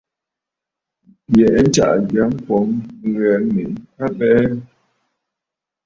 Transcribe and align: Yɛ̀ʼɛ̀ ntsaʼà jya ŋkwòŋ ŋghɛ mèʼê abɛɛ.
Yɛ̀ʼɛ̀ 1.37 1.63
ntsaʼà 1.67 1.95
jya 2.09 2.23
ŋkwòŋ 2.33 2.67
ŋghɛ 3.07 3.29
mèʼê 3.53 3.81
abɛɛ. 4.05 4.43